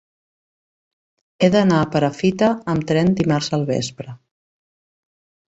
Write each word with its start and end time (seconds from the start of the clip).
He 1.43 1.49
d'anar 1.55 1.81
a 1.81 1.89
Perafita 1.97 2.49
amb 2.75 2.89
tren 2.93 3.13
dimarts 3.21 3.53
al 3.59 3.69
vespre. 3.71 4.19